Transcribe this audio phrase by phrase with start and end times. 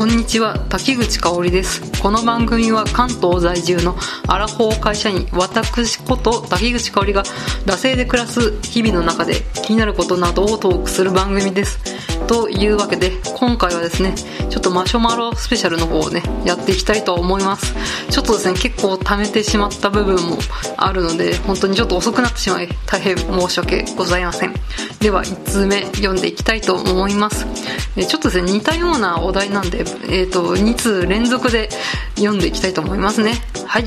[0.00, 2.00] こんにちは滝口香織です。
[2.00, 3.94] この番組は関東在住の
[4.28, 7.22] アラフォー会社員私こと滝口香織が
[7.66, 12.09] 惰性で暮らす日々の中で気になることなどをトークする番組です。
[12.30, 14.14] というわけで今回はですね
[14.50, 17.74] ちょっとマシュマロスペシャルの方をねやっていきたいと思います。
[18.08, 20.38] ちょっとですね結構貯めてしまった部分も
[20.76, 24.54] あるので本当にちょっと遅くなってしまい大変申し訳ございません。
[25.00, 27.48] では1通目読んでいきたいと思います。
[27.96, 31.68] ちょっとですね似たようなお題なんで、えーと、2通連続で
[32.14, 33.32] 読んでいきたいと思いますね。
[33.66, 33.86] はい、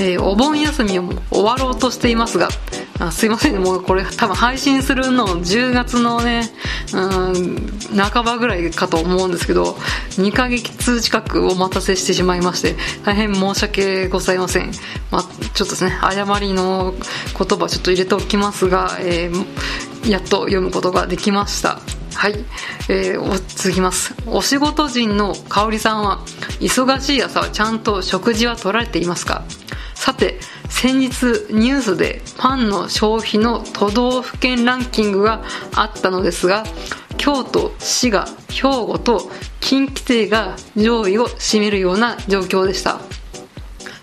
[0.00, 2.48] えー、お盆休みを終わろうとしていますが
[3.00, 6.50] あすいませんね、もうこれ多分配信するの10月のね、
[6.92, 7.56] うん、
[7.96, 9.76] 半ばぐらいかと思うんですけど、
[10.16, 14.72] 2ヶ月近くお待たせしてしまいまして、大変申し訳ございません。
[15.12, 16.92] まあ、ちょっとですね、誤りの
[17.38, 21.80] 言葉ちょっと入れておきますが、えー、やっと読むことができました。
[22.14, 22.34] はい、
[22.88, 24.12] えー、続きます。
[24.26, 26.18] お仕事人の香里さんは、
[26.58, 29.44] 忙しい朝はちゃんと食事は取られていますか？
[29.98, 30.38] さて、
[30.70, 31.08] 先日
[31.50, 35.42] ニュースでパンの消費の都道府県ランキングが
[35.74, 36.62] あったのですが
[37.16, 43.00] 京都、滋賀、兵庫と近畿勢が上位を占めるような状況でした。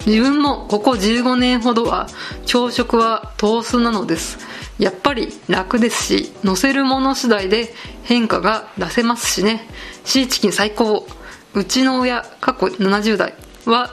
[0.06, 2.08] 自分もここ15年ほどは
[2.46, 4.38] 朝食はトースなのです。
[4.78, 7.74] やっぱり楽ですし乗せるもの次第で
[8.04, 9.66] 変化が出せますしね。
[10.04, 11.08] シーチキン最高。
[11.54, 13.34] うちの親過去70代
[13.66, 13.92] は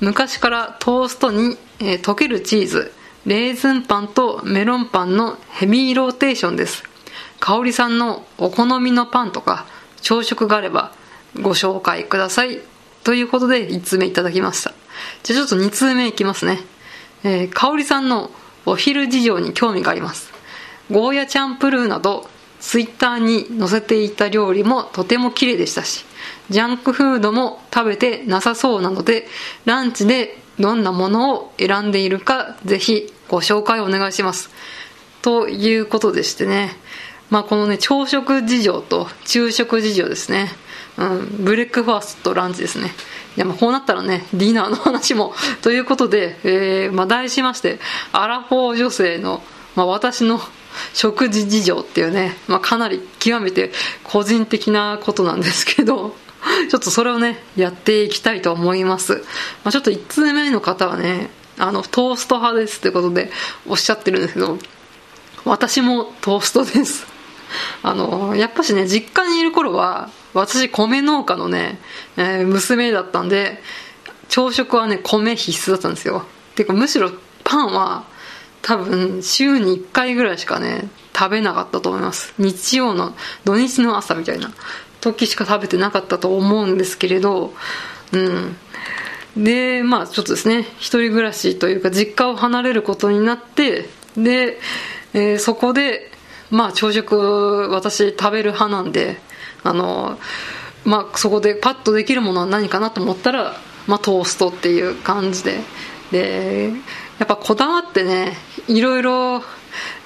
[0.00, 2.92] 昔からトーストにえー、溶けるチーズ、
[3.26, 6.84] レーズンパンとメロンパンのヘビーローテーションです。
[7.40, 9.66] 香里さんのお好みのパンとか
[10.00, 10.92] 朝食があれば
[11.40, 12.60] ご紹介ください。
[13.02, 14.72] ということで1通目いただきました。
[15.24, 16.60] じゃあちょっと2通目いきますね。
[17.24, 18.30] えー、香里さんの
[18.66, 20.32] お昼事情に興味があります。
[20.90, 22.28] ゴーヤチャンプルーなど
[22.64, 26.06] ツイッターに載せていた料理もとても綺麗でしたし、
[26.48, 29.28] ジャンクフードも食べてなさそうなので、
[29.66, 34.48] ランチでどんなものを選んでいるか、ぜひご紹介お願いします。
[35.20, 36.74] ということでしてね、
[37.28, 40.50] まあこのね、朝食事情と昼食事情ですね。
[40.96, 42.92] うん、ブレックファーストとランチですね。
[43.36, 47.78] いや、まこうなったらね、ディナーの話も、ということで、えー、まあ題しまして、
[48.12, 49.42] アラフォー女性の、
[49.76, 50.40] まあ私の
[50.92, 56.16] 食事事情っていうね、まあかなり極めて個人的なことなんですけど、
[56.70, 59.24] ちょっとそれをね、やっていきたいと思います。
[59.64, 63.30] まあ、ちょっと1通目の方はね、あの、トースト派ですということで
[63.66, 64.58] おっしゃってるんですけど、
[65.44, 67.06] 私もトーストです。
[67.82, 71.78] あの、やっぱしね、実家にいる頃は、私米農家のね、
[72.16, 73.62] えー、娘だったんで、
[74.28, 76.24] 朝食はね、米必須だったんですよ。
[76.56, 77.12] てか、むしろ
[77.44, 78.04] パンは、
[78.64, 82.32] 多分、週に1回ぐらいしかね、食べなかったと思います。
[82.38, 83.14] 日曜の、
[83.44, 84.50] 土日の朝みたいな。
[85.02, 87.52] 時しか食べてなかったと思うんですけれど、
[88.12, 88.56] うん。
[89.36, 93.86] で、まあちょっとですね、一人暮らしというか実家を離れることになって、
[94.16, 94.58] で、
[95.12, 96.10] えー、そこで、
[96.50, 99.18] まあ朝食私食べる派なんで、
[99.62, 100.18] あの、
[100.86, 105.60] まあそこでパッとできるものは何かなと思ったら、まあトーストっていう感じで、
[106.12, 106.72] で、
[107.18, 108.36] やっぱこだわってね、
[108.68, 109.42] いろいろ、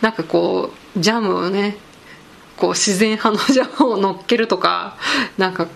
[0.01, 1.77] なんかこう、ジャムをね、
[2.59, 4.97] こう自然派のジャムを乗っけるとか
[5.39, 5.69] なんか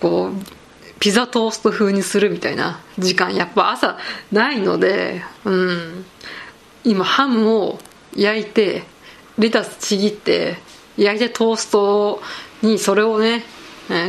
[0.00, 3.98] こうピザトースト風にするみたいな時間やっぱ朝
[4.32, 6.04] ないのでうん
[6.82, 7.78] 今ハムを
[8.14, 8.82] 焼いて
[9.38, 10.58] レタスちぎって
[10.96, 12.20] 焼いてトースト
[12.62, 13.44] にそれをね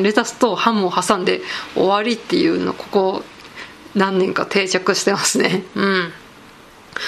[0.02, 1.42] レタスとハムを挟んで
[1.76, 3.24] 終わりっていうのここ
[3.94, 5.64] 何年か定着してますね。
[5.76, 6.14] うん。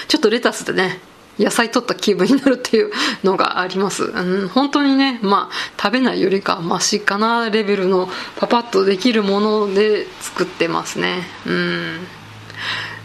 [0.07, 0.99] ちょっとレタスでね
[1.39, 2.91] 野菜取った気分になるっていう
[3.23, 4.05] のがあります。
[4.05, 11.23] うん、本当にね、まあ、食べないよりかマシかなレベルのパパッとできるもので作ってますね。
[11.45, 12.07] うん。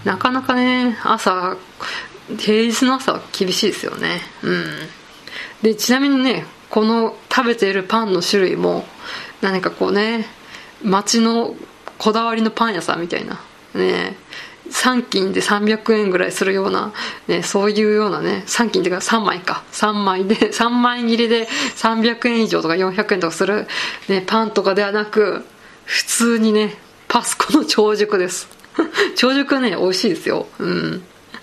[0.05, 1.57] なかなかね、朝、
[2.39, 4.21] 平日の朝は厳しいですよね。
[4.43, 4.65] うん。
[5.63, 8.87] で、ちなみにね、この食べているパンの種類も、
[9.43, 10.27] 何かこうね、
[10.83, 11.55] 街の
[11.99, 13.41] こだわりのパン屋さんみたいな、
[13.75, 14.17] ね、
[14.73, 16.93] 3斤で300円ぐらいするような、
[17.29, 19.63] ね、そういうようなね、3斤っていうか3枚か。
[19.73, 23.67] 3枚で、 3枚切りで300円以上とか400円とかする、
[24.09, 25.45] ね、パンとかではなく、
[25.85, 26.79] 普通にね、
[27.09, 28.49] パスコの長熟です。
[29.17, 30.49] 長熟はね、美味しいですよ。
[30.59, 31.03] うん。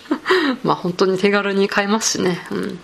[0.64, 2.46] まあ本当に手軽に買えますしね。
[2.52, 2.80] うん。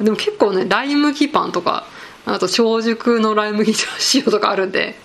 [0.00, 1.86] でも結構ね、ライ麦パンとか、
[2.24, 3.74] あと長熟のライ麦
[4.14, 4.98] 塩とかあるんで、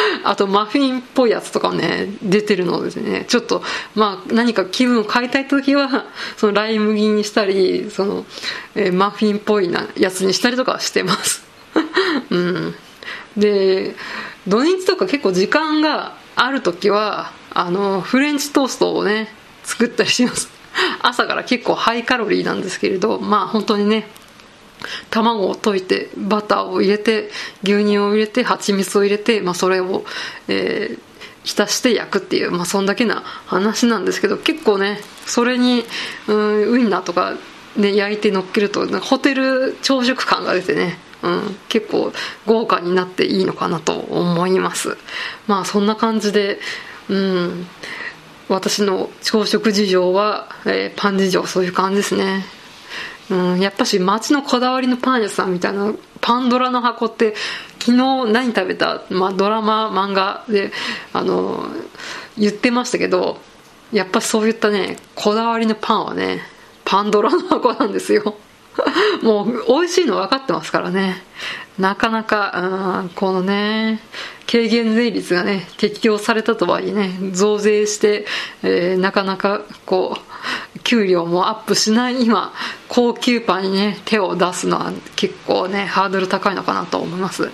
[0.24, 3.24] あとマフィンっぽいやつとかね出てるのですね。
[3.28, 3.62] ちょっと
[3.94, 6.06] まあ何か気分を変えたい時は
[6.36, 8.26] そのライ麦にしたりその、
[8.74, 11.44] えー、マフィンっぽいなやつにしたりとかしてます。
[12.30, 12.74] うん。
[13.36, 13.94] で
[14.46, 19.32] 土日とか結構時間がある時はあのフレンチトーストをね
[19.64, 20.50] 作ったりします。
[21.00, 24.08] 朝から結構ハイカロリーなんですけれどまあ本当にね
[25.10, 27.30] 卵を溶いてバターを入れて
[27.62, 30.04] 牛乳を入れて蜂蜜を入れて、まあ、それを、
[30.48, 30.98] えー、
[31.44, 35.84] 浸して焼くっていう、まあ、そんだけな話なんですけど結構ねそれに
[36.28, 37.34] うんウインナーとか、
[37.76, 42.12] ね、焼いて乗っけるとホテル朝食感が出てねうん、結構
[42.46, 44.96] 豪華になっていいのかなと思います。
[45.46, 46.60] まあそんな感じで
[47.08, 47.66] うん
[48.48, 52.44] 私の朝食事情は、えー、パン事情そういう感じですね。
[53.30, 57.34] うん、やっぱし街のこだわりのパン屋さんみたいなパンドラの箱って
[57.80, 60.72] 昨日何食べた、まあ、ドラマ漫画で
[61.12, 61.66] あの
[62.38, 63.38] 言ってましたけど
[63.92, 66.40] やっぱそういったねこだわりのパンはね
[66.84, 68.36] パンドラの箱なんですよ。
[69.22, 71.22] もう美味しいの分かってますからね。
[71.78, 74.00] なかなか、うん、このね
[74.50, 78.24] 軽減税率がね適用されたとはいえね増税して、
[78.62, 80.18] えー、なかなかこ
[80.74, 82.54] う給料もアップしない今
[82.88, 87.50] 高級パンにね手を出すのは結構ねハードル高いのかなと思います。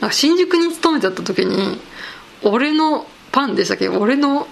[0.00, 1.80] なんか新宿に勤めてた時に
[2.42, 3.88] 俺のパンでしたっけ？
[3.88, 4.46] 俺の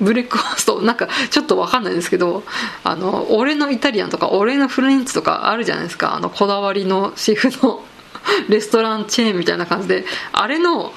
[0.00, 0.80] ブレックファースト。
[0.82, 2.44] なんかちょっと分かんないんですけど
[2.84, 6.14] あの俺のイタリアンとか俺のフレンチとかあるじゃないですか。
[6.14, 7.84] あのこだわりのシェフの
[8.48, 10.04] レストランチェーンみたいな感じで。
[10.32, 10.92] あれの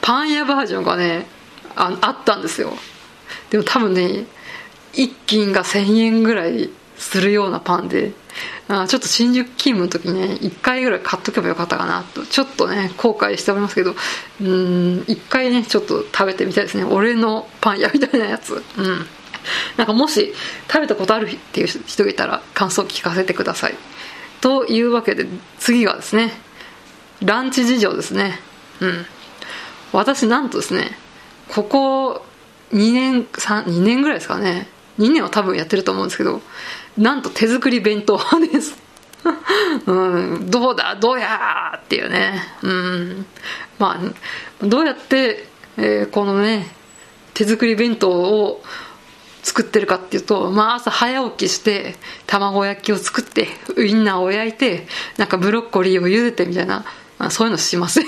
[0.00, 1.26] パン屋バージョンがね
[1.76, 2.76] ああったんですよ。
[3.50, 4.26] でも多分ね
[4.94, 8.12] 1斤が1000円ぐらいするようなパンで。
[8.68, 12.24] あちょっと新宿勤務の時ね1回ぐらい買っとけばよかったかなと。
[12.24, 13.94] ちょっとね後悔しておりますけど。
[14.40, 14.46] うん
[15.06, 16.84] 1回ねちょっと食べてみたいですね。
[16.84, 18.62] 俺のパン屋みたいなやつ。
[18.78, 19.06] うん。
[19.76, 20.32] なんかもし
[20.68, 23.74] 食べたことあるっていう人がいたら感想聞かせてください。
[24.40, 25.26] というわけで
[25.58, 26.32] 次がですね
[27.22, 28.38] ランチ事情ですね。
[28.80, 29.06] うん。
[29.92, 30.96] 私なんとですね
[31.48, 32.24] ここ
[32.72, 34.68] 2年3 2年ぐらいですかね。
[34.98, 36.40] 2年は多分やってると思うんですけど
[36.98, 38.76] なんと手作り弁当派です。
[39.86, 40.96] うん、どうだ？
[40.96, 43.26] どうやっていうね、うん、
[43.78, 44.00] ま
[44.60, 45.46] あどうやって、
[45.76, 46.66] えー、このね
[47.32, 48.62] 手作り弁当を
[49.44, 51.96] 作ってるかっていうと、まあ、朝早起きして
[52.26, 54.86] 卵焼きを作ってウインナーを焼いて
[55.16, 56.84] なんかブロッコリーを茹でてみたいな、
[57.18, 58.06] まあ、そういうのしません。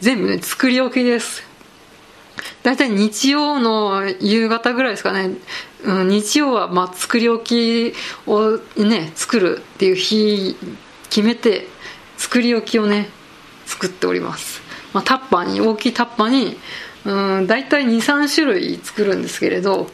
[0.00, 1.49] 全部ね作り置きです。
[2.62, 5.36] 大体日曜の夕方ぐらいですかね、
[5.84, 7.94] うん、日曜はまあ作り置き
[8.26, 10.56] をね作るっていう日
[11.08, 11.66] 決めて
[12.18, 13.08] 作り置きをね
[13.64, 14.60] 作っております、
[14.92, 16.56] まあ、タッパーに大きいタッパーに
[17.06, 19.88] うん大体23種類作るんですけれど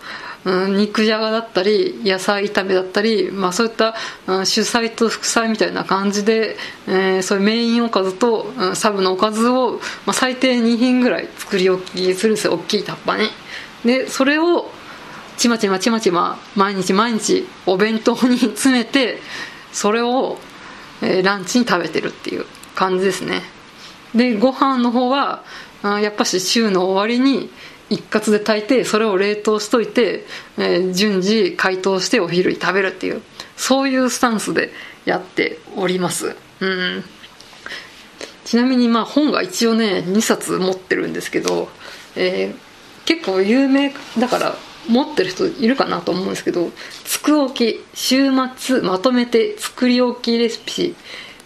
[0.46, 3.96] うん、肉じゃがだったり野菜炒めだったり、まあ、そういった、
[4.44, 6.56] 主菜と副菜みたいな感じで、
[6.86, 9.72] えー、そういうメインおかずと、サブのおかずを、
[10.06, 12.54] まあ、最低2品ぐらい作り置きするんですよ。
[12.54, 13.28] 大きいタッパに
[13.84, 14.70] でそれを
[15.36, 19.18] ちまちまちまちま毎日毎日お弁当に詰めて
[19.72, 20.38] それを、
[21.02, 23.42] え、ランチに食べてるっていう感じですね。
[24.14, 25.42] でご飯の方は
[26.00, 27.50] やっぱし週の終わりに
[27.88, 30.24] 一括で炊いてそれを冷凍しといて、
[30.58, 33.22] えー、順次解凍してお昼に食べるっていう
[33.56, 34.70] そういうスタンスで
[35.04, 36.36] やっております。
[36.60, 37.04] うん。
[38.44, 41.68] ちなみにまあ本が一応ね2冊持ってるんですけど、
[42.16, 44.56] えー、結構有名だから
[44.88, 46.70] 持ってる人いるかなと思うんですけど
[47.04, 50.94] 「つくおき週末まとめて作り置きレシピ」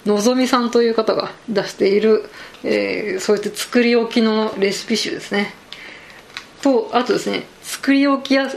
[0.06, 2.28] のぞみさんという方が出している、
[2.64, 5.54] えー、そうやって作り置きのレシピ集ですね。
[6.62, 8.50] とあとですね作り置きや、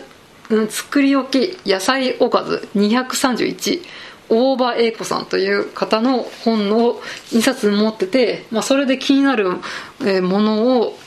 [0.49, 3.81] うん、作り置き野菜おかず231
[4.29, 9.51] 大場英子さんという方の本を2冊持ってて、まあ、それで気になる
[10.21, 10.97] ものを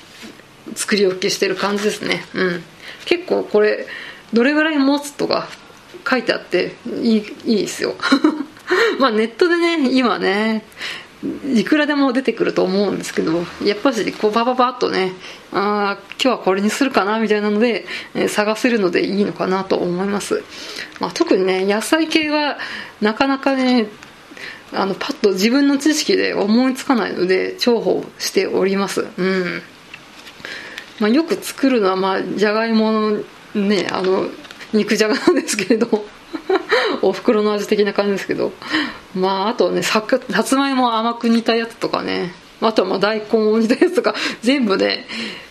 [0.74, 2.62] 作り置きしてる感じですね、うん、
[3.04, 3.86] 結構これ
[4.32, 5.48] どれぐらい持つとか
[6.08, 7.94] 書いてあっていいいいですよ。
[9.00, 10.64] まあネットでね今ね
[11.54, 15.12] いくらでも出てくると思うんですけどやっぱしこうバババッとね
[15.52, 20.44] ああ今日はこれにするかなみたいなので、えー、探せるのでいいのかなと思います、
[21.00, 22.58] まあ、特にね野菜系は
[23.00, 23.88] なかなかね
[24.72, 29.06] あのパッと自分の知識で思いつかないので重宝しております。
[29.16, 29.62] うん。
[30.98, 33.22] まあ、よく作るのは、まあ、じゃがいもの
[33.54, 34.28] ねあの
[34.72, 36.04] 肉じゃがなんですけれども。
[37.06, 38.52] お袋の味的な感じですけど。
[39.14, 42.32] まああとねささつまいも甘く煮たやつとかね。
[42.60, 44.14] あとはまあ大根を煮たやつとか。
[44.42, 45.06] 全部ね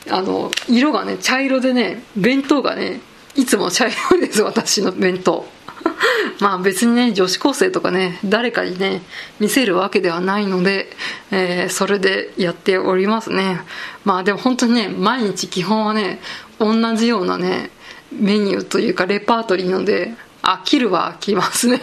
[0.10, 3.02] あの色がね茶色でね弁当がね
[3.36, 5.46] いつも茶色いです私の弁当。
[6.40, 9.02] まあ別にね女子高生とかね誰かにね
[9.40, 10.90] 見せるわけではないので
[11.32, 13.62] えー、それでやっておりますね。
[14.04, 16.20] まあでも本当にね毎日基本はね
[16.60, 17.72] 同じようなね
[18.12, 20.14] メニューというかレパートリーなので
[20.46, 21.82] 飽きるは飽きますね。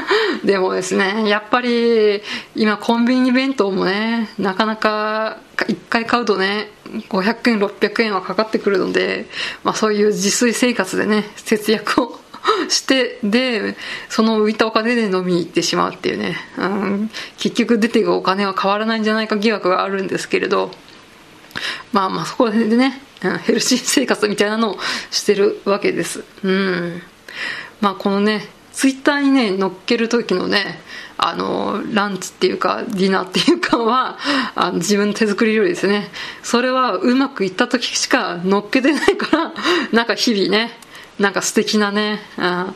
[0.44, 2.22] でもですねやっぱり
[2.54, 6.70] 今コンビニ弁当もねなかなか1回買うとね
[7.08, 9.26] 500円600円はかかってくるので、
[9.64, 12.20] まあ、そういう自炊生活でね節約を
[12.68, 13.76] してで
[14.08, 20.70] その浮いたお金で飲みに行ってしまうっていうね、うん、結局出ていくお金は変わらないんじゃないか疑惑があるんですけれど
[21.92, 24.78] まあまあそこでねうんヘルシー生活みたいなのを
[25.10, 26.22] してるわけです。
[26.44, 27.02] うん。
[27.80, 28.42] まあこのね
[28.72, 30.80] ツイッターにね載っける時のね
[31.18, 34.18] あのランチっていうかディナーっていうかは
[34.54, 36.08] あの自分の手作り料理ですね。
[36.42, 39.52] それはうまくいった時しか載っけてないから
[39.92, 40.72] なんか日々ね
[41.18, 42.74] なんか素敵なね、あ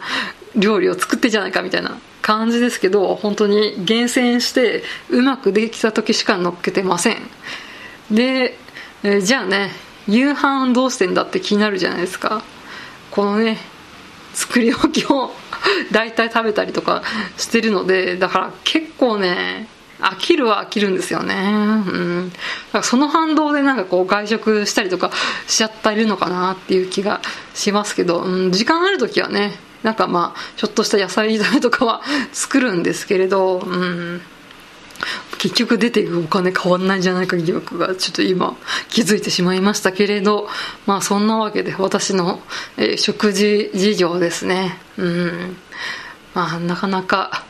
[0.56, 7.18] 料理を作ってじゃないかみたいな感じですけど本当に厳選してうまくできた時しか乗っけてません。
[8.10, 8.56] で、
[9.02, 9.70] え、じゃあね
[10.08, 12.42] 夕飯どうしてんだって気になるじゃないですか。
[13.10, 13.58] このね
[14.34, 15.30] 作り置きを
[15.92, 17.02] 大体食べたりとか
[17.36, 19.68] してるのでだから結構ね
[20.00, 21.34] 飽きるは飽きるんですよね。
[21.34, 22.30] うん。
[22.30, 25.10] だからその反動でなんかこう外食したりとか
[25.46, 27.20] しちゃってるのかなっていう気が
[27.54, 34.22] しますけど、うん、時間ある時はね、なんかまあ、ちょっとした野菜炒めとかは作るんですけれど、うん。
[35.38, 38.56] 結局出ていくお金変わんないんじゃないか疑惑がちょっと今
[38.88, 40.48] 気づいてしまいましたけれど
[40.86, 42.40] まあそんなわけで私の、
[42.76, 44.76] えー、食事事情ですね。
[44.96, 45.56] うん。
[46.34, 47.44] まあなかなか、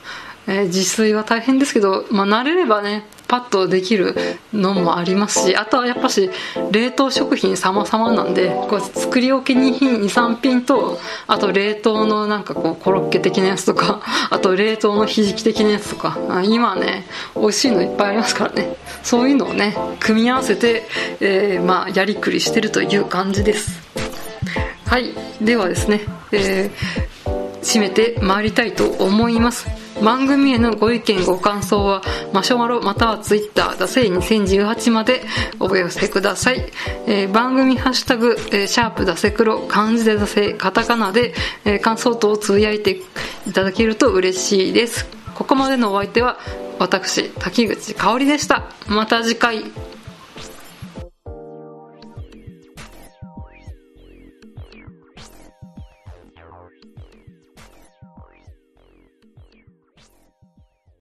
[0.50, 4.16] えー、自炊は大変ですけど、まあ、慣れればねパッとできる
[4.52, 6.28] のもありますしあとはやっぱし
[6.72, 18.74] 冷凍食品様々なんでこう作り置き2品23品とあと冷凍のなんかこうコロッケ的なやつとか あと冷凍のひじき的なやつとか今ね美味しいのいっぱいありますからね。
[19.04, 20.86] そういうのをね組み合わせて、
[21.20, 23.80] えー、まあやりくりしてるという感じです。
[24.86, 25.14] はい。
[25.40, 26.02] ではですね、
[26.32, 32.02] えー、締めてまいりたいと思います番組へのご意見ご感想は
[32.32, 35.22] マシュマロまたはツイッターダセイ2018まで
[35.58, 36.70] お寄せください、
[37.06, 43.00] えー、番組ハッシュタグ、えー、シャープダセ黒漢字でダセカタカナで、えー、感想等をつぶやいて
[43.46, 45.06] いただけると嬉しいです。
[45.34, 46.38] ここまでのお相手は
[46.78, 48.70] 私滝口香織でした。
[48.88, 49.89] また次回。